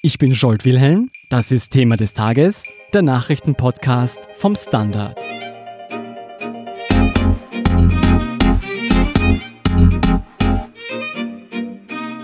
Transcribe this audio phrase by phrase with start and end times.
[0.00, 5.18] Ich bin Scholt Wilhelm, das ist Thema des Tages, der Nachrichtenpodcast vom Standard.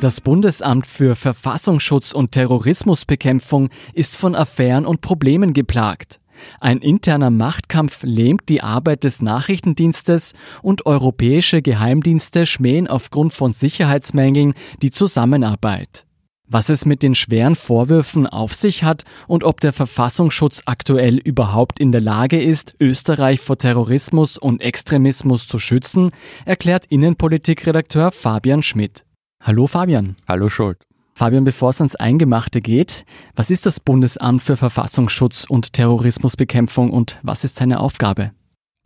[0.00, 6.21] Das Bundesamt für Verfassungsschutz und Terrorismusbekämpfung ist von Affären und Problemen geplagt.
[6.61, 14.54] Ein interner Machtkampf lähmt die Arbeit des Nachrichtendienstes und europäische Geheimdienste schmähen aufgrund von Sicherheitsmängeln
[14.81, 16.06] die Zusammenarbeit.
[16.47, 21.80] Was es mit den schweren Vorwürfen auf sich hat und ob der Verfassungsschutz aktuell überhaupt
[21.80, 26.10] in der Lage ist, Österreich vor Terrorismus und Extremismus zu schützen,
[26.45, 29.06] erklärt Innenpolitikredakteur Fabian Schmidt.
[29.41, 30.16] Hallo Fabian.
[30.28, 30.84] Hallo Schuld.
[31.15, 37.20] Fabian, bevor es ans Eingemachte geht, was ist das Bundesamt für Verfassungsschutz und Terrorismusbekämpfung und
[37.23, 38.32] was ist seine Aufgabe?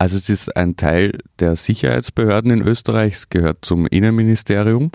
[0.01, 4.91] Also es ist ein Teil der Sicherheitsbehörden in Österreich, es gehört zum Innenministerium.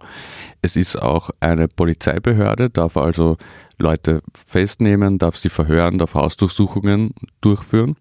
[0.63, 3.37] Es ist auch eine Polizeibehörde, darf also
[3.77, 7.11] Leute festnehmen, darf sie verhören, darf Hausdurchsuchungen
[7.43, 7.97] durchführen.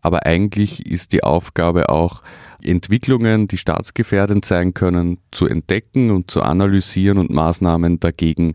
[0.00, 2.22] Aber eigentlich ist die Aufgabe auch,
[2.62, 8.54] Entwicklungen, die staatsgefährdend sein können, zu entdecken und zu analysieren und Maßnahmen dagegen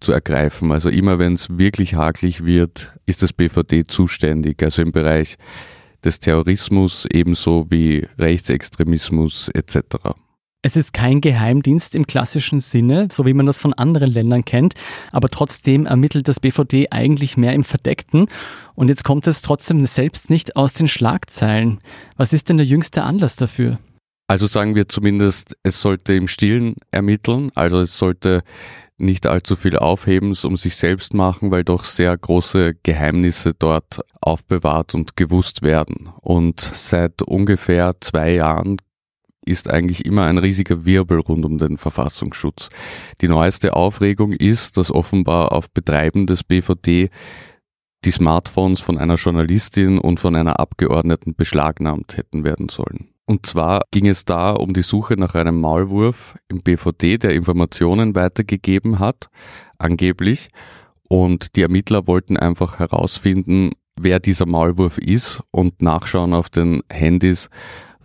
[0.00, 0.72] zu ergreifen.
[0.72, 4.62] Also immer wenn es wirklich hakelig wird, ist das BVD zuständig.
[4.62, 5.36] Also im Bereich
[6.04, 10.14] des Terrorismus ebenso wie Rechtsextremismus etc.
[10.62, 14.74] Es ist kein Geheimdienst im klassischen Sinne, so wie man das von anderen Ländern kennt,
[15.12, 18.28] aber trotzdem ermittelt das BVD eigentlich mehr im Verdeckten
[18.74, 21.80] und jetzt kommt es trotzdem selbst nicht aus den Schlagzeilen.
[22.16, 23.78] Was ist denn der jüngste Anlass dafür?
[24.26, 28.42] Also sagen wir zumindest, es sollte im Stillen ermitteln, also es sollte
[28.96, 34.94] nicht allzu viel Aufhebens um sich selbst machen, weil doch sehr große Geheimnisse dort aufbewahrt
[34.94, 36.10] und gewusst werden.
[36.20, 38.76] Und seit ungefähr zwei Jahren
[39.44, 42.70] ist eigentlich immer ein riesiger Wirbel rund um den Verfassungsschutz.
[43.20, 47.10] Die neueste Aufregung ist, dass offenbar auf Betreiben des BVD
[48.04, 53.13] die Smartphones von einer Journalistin und von einer Abgeordneten beschlagnahmt hätten werden sollen.
[53.26, 58.14] Und zwar ging es da um die Suche nach einem Maulwurf im BVD, der Informationen
[58.14, 59.28] weitergegeben hat,
[59.78, 60.48] angeblich.
[61.08, 67.48] Und die Ermittler wollten einfach herausfinden, wer dieser Maulwurf ist und nachschauen auf den Handys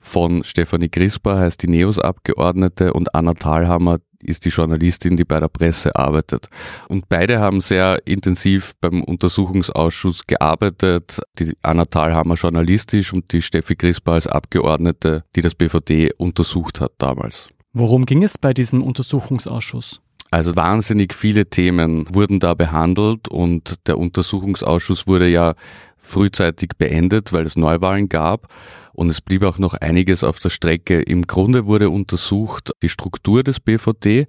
[0.09, 5.47] von Stefanie Grisper heißt die NEOS-Abgeordnete und Anna Thalhammer ist die Journalistin, die bei der
[5.47, 6.49] Presse arbeitet.
[6.87, 11.19] Und beide haben sehr intensiv beim Untersuchungsausschuss gearbeitet.
[11.39, 16.93] Die Anna Thalhammer journalistisch und die Steffi Grisper als Abgeordnete, die das BVD untersucht hat
[16.97, 17.49] damals.
[17.73, 20.01] Worum ging es bei diesem Untersuchungsausschuss?
[20.31, 25.55] Also wahnsinnig viele Themen wurden da behandelt und der Untersuchungsausschuss wurde ja
[25.97, 28.47] frühzeitig beendet, weil es Neuwahlen gab
[28.93, 31.01] und es blieb auch noch einiges auf der Strecke.
[31.01, 34.27] Im Grunde wurde untersucht die Struktur des BVD.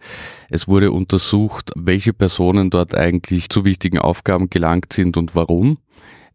[0.49, 5.79] Es wurde untersucht, welche Personen dort eigentlich zu wichtigen Aufgaben gelangt sind und warum.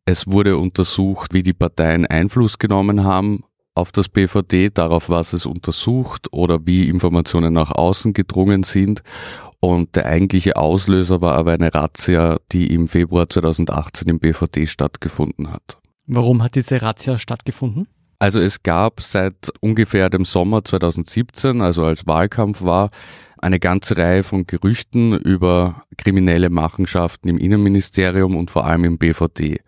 [0.06, 3.44] Es wurde untersucht, wie die Parteien Einfluss genommen haben
[3.76, 9.04] auf das BVD, darauf, was es untersucht oder wie Informationen nach außen gedrungen sind.
[9.66, 15.52] Und der eigentliche Auslöser war aber eine Razzia, die im Februar 2018 im BVD stattgefunden
[15.52, 15.80] hat.
[16.06, 17.88] Warum hat diese Razzia stattgefunden?
[18.20, 22.92] Also es gab seit ungefähr dem Sommer 2017, also als Wahlkampf war,
[23.40, 29.62] eine ganze Reihe von Gerüchten über kriminelle Machenschaften im Innenministerium und vor allem im BVD.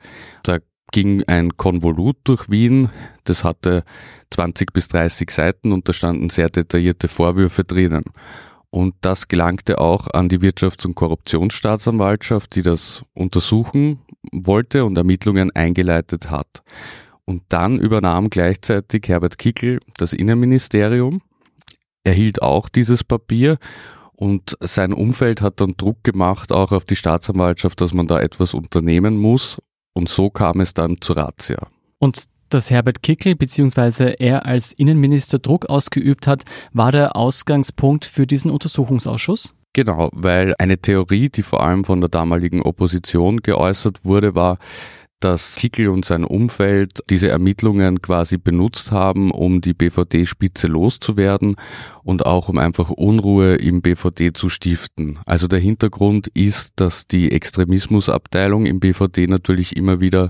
[0.44, 0.60] Da
[0.92, 2.90] ging ein Konvolut durch Wien,
[3.24, 3.84] das hatte
[4.30, 8.04] 20 bis 30 Seiten und da standen sehr detaillierte Vorwürfe drinnen.
[8.70, 14.00] Und das gelangte auch an die Wirtschafts- und Korruptionsstaatsanwaltschaft, die das untersuchen
[14.32, 16.64] wollte und Ermittlungen eingeleitet hat.
[17.26, 21.22] Und dann übernahm gleichzeitig Herbert Kickel das Innenministerium,
[22.04, 23.58] erhielt auch dieses Papier
[24.18, 28.56] und sein Umfeld hat dann Druck gemacht, auch auf die Staatsanwaltschaft, dass man da etwas
[28.56, 29.62] unternehmen muss.
[29.94, 31.68] Und so kam es dann zur Razzia.
[32.00, 34.16] Und dass Herbert Kickel bzw.
[34.20, 36.44] er als Innenminister Druck ausgeübt hat,
[36.74, 39.54] war der Ausgangspunkt für diesen Untersuchungsausschuss?
[39.74, 44.58] Genau, weil eine Theorie, die vor allem von der damaligen Opposition geäußert wurde, war,
[45.20, 51.56] dass Kickel und sein Umfeld diese Ermittlungen quasi benutzt haben, um die BVD-Spitze loszuwerden
[52.04, 55.20] und auch um einfach Unruhe im BVD zu stiften.
[55.26, 60.30] Also der Hintergrund ist, dass die Extremismusabteilung im BVD natürlich immer wieder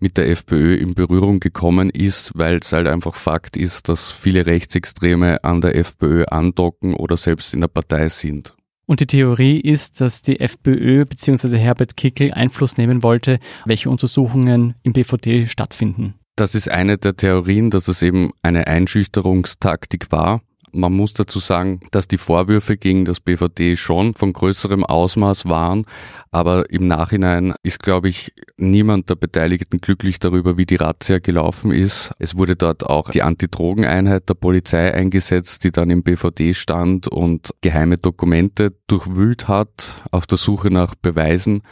[0.00, 4.46] mit der FPÖ in Berührung gekommen ist, weil es halt einfach Fakt ist, dass viele
[4.46, 8.54] Rechtsextreme an der FPÖ andocken oder selbst in der Partei sind.
[8.86, 11.58] Und die Theorie ist, dass die FPÖ bzw.
[11.58, 16.14] Herbert Kickel Einfluss nehmen wollte, welche Untersuchungen im BVD stattfinden.
[16.36, 20.42] Das ist eine der Theorien, dass es eben eine Einschüchterungstaktik war.
[20.76, 25.86] Man muss dazu sagen, dass die Vorwürfe gegen das BVD schon von größerem Ausmaß waren,
[26.32, 31.70] aber im Nachhinein ist, glaube ich, niemand der Beteiligten glücklich darüber, wie die Razzia gelaufen
[31.70, 32.10] ist.
[32.18, 37.54] Es wurde dort auch die Antidrogeneinheit der Polizei eingesetzt, die dann im BVD stand und
[37.60, 41.62] geheime Dokumente durchwühlt hat auf der Suche nach Beweisen.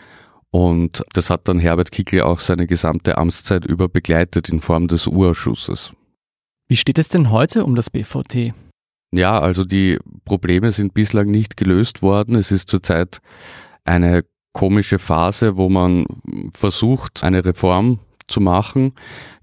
[0.52, 5.08] Und das hat dann Herbert Kickl auch seine gesamte Amtszeit über begleitet in Form des
[5.08, 5.92] Urausschusses.
[6.68, 8.54] Wie steht es denn heute um das BVT?
[9.14, 12.34] Ja, also die Probleme sind bislang nicht gelöst worden.
[12.34, 13.20] Es ist zurzeit
[13.84, 16.06] eine komische Phase, wo man
[16.52, 18.94] versucht, eine Reform zu machen.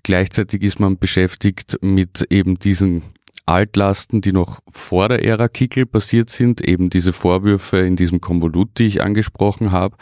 [0.04, 3.04] Gleichzeitig ist man beschäftigt mit eben diesen
[3.46, 8.70] Altlasten, die noch vor der Ära Kickel passiert sind, eben diese Vorwürfe in diesem Konvolut,
[8.78, 9.98] die ich angesprochen habe.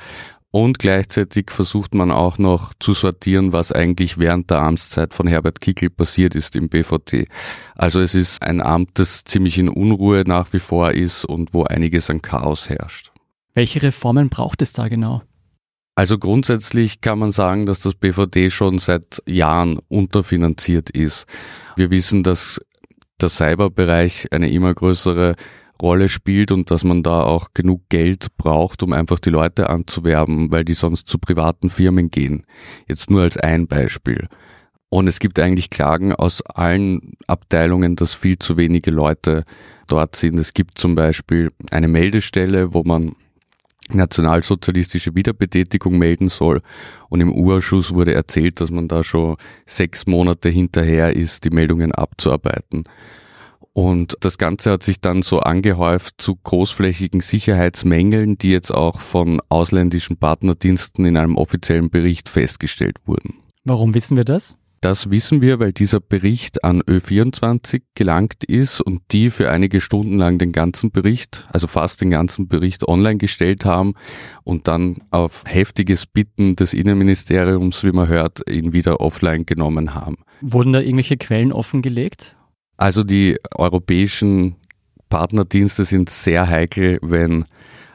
[0.51, 5.59] Und gleichzeitig versucht man auch noch zu sortieren, was eigentlich während der Amtszeit von Herbert
[5.59, 7.27] Kickl passiert ist im BVT.
[7.75, 11.63] Also es ist ein Amt, das ziemlich in Unruhe nach wie vor ist und wo
[11.63, 13.11] einiges an Chaos herrscht.
[13.53, 15.21] Welche Reformen braucht es da genau?
[15.95, 21.25] Also grundsätzlich kann man sagen, dass das BVD schon seit Jahren unterfinanziert ist.
[21.75, 22.61] Wir wissen, dass
[23.19, 25.35] der Cyberbereich eine immer größere
[25.81, 30.51] Rolle spielt und dass man da auch genug Geld braucht, um einfach die Leute anzuwerben,
[30.51, 32.43] weil die sonst zu privaten Firmen gehen.
[32.87, 34.27] Jetzt nur als ein Beispiel.
[34.89, 39.43] Und es gibt eigentlich Klagen aus allen Abteilungen, dass viel zu wenige Leute
[39.87, 40.37] dort sind.
[40.39, 43.15] Es gibt zum Beispiel eine Meldestelle, wo man
[43.89, 46.61] nationalsozialistische Wiederbetätigung melden soll.
[47.09, 51.91] Und im Urausschuss wurde erzählt, dass man da schon sechs Monate hinterher ist, die Meldungen
[51.91, 52.83] abzuarbeiten.
[53.73, 59.39] Und das Ganze hat sich dann so angehäuft zu großflächigen Sicherheitsmängeln, die jetzt auch von
[59.49, 63.35] ausländischen Partnerdiensten in einem offiziellen Bericht festgestellt wurden.
[63.63, 64.57] Warum wissen wir das?
[64.81, 70.17] Das wissen wir, weil dieser Bericht an Ö24 gelangt ist und die für einige Stunden
[70.17, 73.95] lang den ganzen Bericht, also fast den ganzen Bericht online gestellt haben
[74.43, 80.17] und dann auf heftiges Bitten des Innenministeriums, wie man hört, ihn wieder offline genommen haben.
[80.41, 82.35] Wurden da irgendwelche Quellen offengelegt?
[82.77, 84.55] Also die europäischen
[85.09, 87.45] Partnerdienste sind sehr heikel, wenn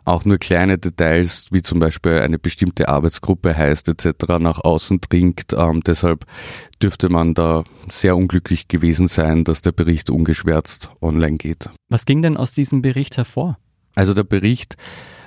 [0.05, 5.53] auch nur kleine Details, wie zum Beispiel eine bestimmte Arbeitsgruppe heißt etc., nach außen dringt.
[5.53, 6.27] Ähm, deshalb
[6.83, 11.71] dürfte man da sehr unglücklich gewesen sein, dass der Bericht ungeschwärzt online geht.
[11.89, 13.59] Was ging denn aus diesem Bericht hervor?
[13.95, 14.77] Also der Bericht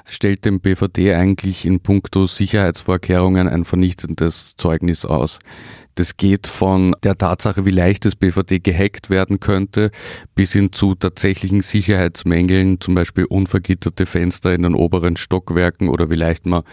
[0.08, 5.40] stellt dem BVD eigentlich in puncto Sicherheitsvorkehrungen ein vernichtendes Zeugnis aus.
[5.96, 9.92] Das geht von der Tatsache, wie leicht das BVD gehackt werden könnte,
[10.36, 16.16] bis hin zu tatsächlichen Sicherheitsmängeln, zum Beispiel unvergitterte Fenster in den oberen Stockwerken oder wie
[16.16, 16.64] leicht man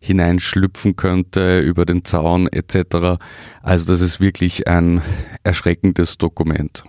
[0.00, 3.22] hineinschlüpfen könnte über den Zaun etc.
[3.62, 5.00] Also das ist wirklich ein
[5.44, 6.82] erschreckendes Dokument.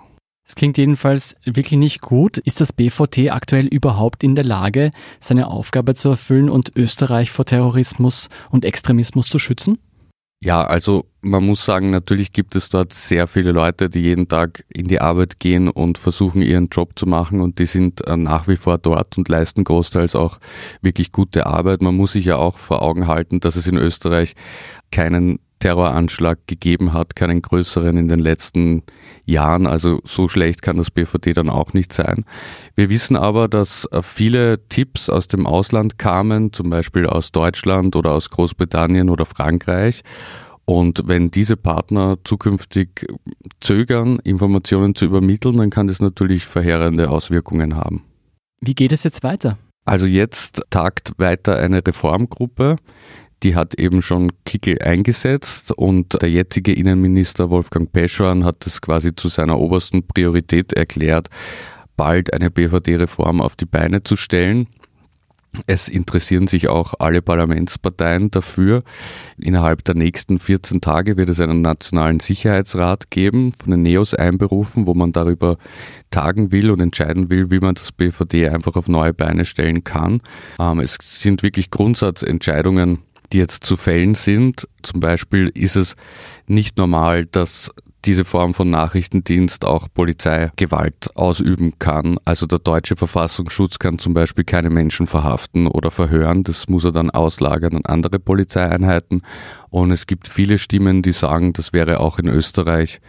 [0.45, 2.37] Es klingt jedenfalls wirklich nicht gut.
[2.39, 7.45] Ist das BVT aktuell überhaupt in der Lage, seine Aufgabe zu erfüllen und Österreich vor
[7.45, 9.77] Terrorismus und Extremismus zu schützen?
[10.43, 14.65] Ja, also man muss sagen, natürlich gibt es dort sehr viele Leute, die jeden Tag
[14.67, 18.49] in die Arbeit gehen und versuchen, ihren Job zu machen und die sind äh, nach
[18.49, 20.39] wie vor dort und leisten großteils auch
[20.81, 21.81] wirklich gute Arbeit.
[21.81, 24.35] Man muss sich ja auch vor Augen halten, dass es in Österreich
[24.91, 28.83] keinen Terroranschlag gegeben hat, keinen größeren in den letzten
[29.23, 29.65] Jahren.
[29.65, 32.25] Also so schlecht kann das BVD dann auch nicht sein.
[32.75, 37.95] Wir wissen aber, dass äh, viele Tipps aus dem Ausland kamen, zum Beispiel aus Deutschland
[37.95, 40.03] oder aus Großbritannien oder Frankreich.
[40.65, 43.05] Und wenn diese Partner zukünftig
[43.61, 48.03] zögern, Informationen zu übermitteln, dann kann das natürlich verheerende Auswirkungen haben.
[48.59, 49.57] Wie geht es jetzt weiter?
[49.85, 52.77] Also jetzt tagt weiter eine Reformgruppe,
[53.43, 59.15] die hat eben schon Kickel eingesetzt und der jetzige Innenminister Wolfgang Peschorn hat es quasi
[59.15, 61.29] zu seiner obersten Priorität erklärt,
[61.97, 64.67] bald eine BVD-Reform auf die Beine zu stellen.
[65.67, 68.83] Es interessieren sich auch alle Parlamentsparteien dafür.
[69.37, 74.87] Innerhalb der nächsten 14 Tage wird es einen nationalen Sicherheitsrat geben, von den NEOS einberufen,
[74.87, 75.57] wo man darüber
[76.09, 80.21] tagen will und entscheiden will, wie man das BVD einfach auf neue Beine stellen kann.
[80.59, 83.03] Ähm, es sind wirklich Grundsatzentscheidungen
[83.33, 84.67] die jetzt zu fällen sind.
[84.81, 85.95] Zum Beispiel ist es
[86.47, 87.71] nicht normal, dass
[88.05, 92.17] diese Form von Nachrichtendienst auch Polizeigewalt ausüben kann.
[92.25, 96.43] Also der deutsche Verfassungsschutz kann zum Beispiel keine Menschen verhaften oder verhören.
[96.43, 99.21] Das muss er dann auslagern an andere Polizeieinheiten.
[99.69, 102.99] Und es gibt viele Stimmen, die sagen, das wäre auch in Österreich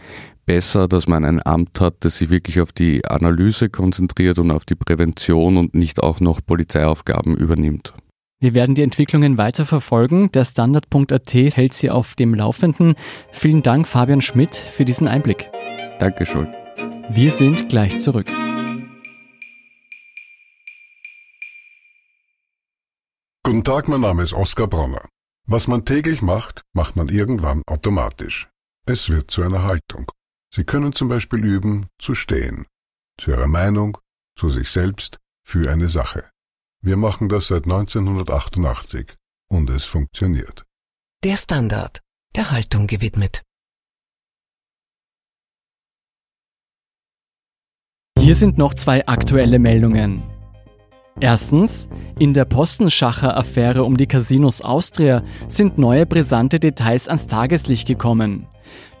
[0.45, 4.63] besser, dass man ein Amt hat, das sich wirklich auf die Analyse konzentriert und auf
[4.63, 7.93] die Prävention und nicht auch noch Polizeiaufgaben übernimmt.
[8.45, 10.31] Wir werden die Entwicklungen weiter verfolgen.
[10.31, 12.93] Der Standard.at hält Sie auf dem Laufenden.
[13.31, 15.49] Vielen Dank, Fabian Schmidt, für diesen Einblick.
[15.97, 16.53] Dankeschön.
[17.09, 18.27] Wir sind gleich zurück.
[23.41, 25.09] Guten Tag, mein Name ist Oskar Bronner.
[25.47, 28.47] Was man täglich macht, macht man irgendwann automatisch.
[28.85, 30.11] Es wird zu einer Haltung.
[30.53, 32.67] Sie können zum Beispiel üben, zu stehen.
[33.19, 33.97] Zu Ihrer Meinung,
[34.37, 36.25] zu sich selbst, für eine Sache.
[36.85, 39.15] Wir machen das seit 1988
[39.49, 40.65] und es funktioniert.
[41.23, 42.01] Der Standard,
[42.35, 43.41] der Haltung gewidmet.
[48.19, 50.21] Hier sind noch zwei aktuelle Meldungen.
[51.19, 51.89] Erstens,
[52.19, 58.45] in der Postenschacher-Affäre um die Casinos Austria sind neue brisante Details ans Tageslicht gekommen.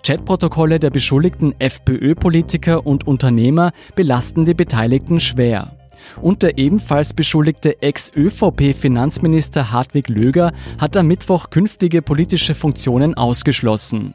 [0.01, 5.84] Chatprotokolle der beschuldigten FPÖ-Politiker und Unternehmer belasten die Beteiligten schwer.
[6.21, 14.13] Und der ebenfalls beschuldigte Ex-ÖVP-Finanzminister Hartwig Löger hat am Mittwoch künftige politische Funktionen ausgeschlossen.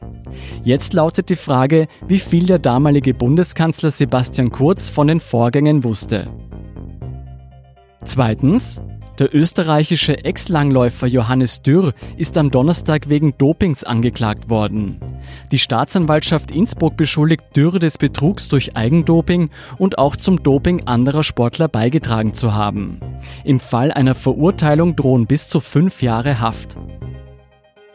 [0.65, 6.29] Jetzt lautet die Frage, wie viel der damalige Bundeskanzler Sebastian Kurz von den Vorgängen wusste.
[8.05, 8.83] Zweitens,
[9.21, 15.01] der österreichische Ex-Langläufer Johannes Dürr ist am Donnerstag wegen Dopings angeklagt worden.
[15.53, 21.69] Die Staatsanwaltschaft Innsbruck beschuldigt Dürr des Betrugs durch Eigendoping und auch zum Doping anderer Sportler
[21.69, 23.01] beigetragen zu haben.
[23.45, 26.77] Im Fall einer Verurteilung drohen bis zu fünf Jahre Haft.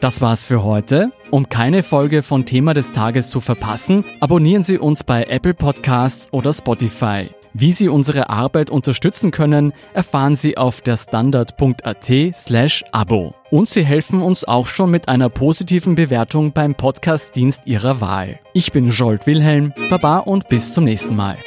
[0.00, 1.10] Das war's für heute.
[1.30, 6.28] Um keine Folge von Thema des Tages zu verpassen, abonnieren Sie uns bei Apple Podcasts
[6.32, 7.30] oder Spotify.
[7.58, 13.34] Wie Sie unsere Arbeit unterstützen können, erfahren Sie auf der standard.at slash Abo.
[13.50, 18.40] Und Sie helfen uns auch schon mit einer positiven Bewertung beim Podcast-Dienst Ihrer Wahl.
[18.52, 21.38] Ich bin Jolt Wilhelm, Baba und bis zum nächsten Mal.